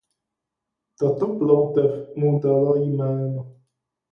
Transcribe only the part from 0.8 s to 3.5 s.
Tato ploutev mu dala jméno.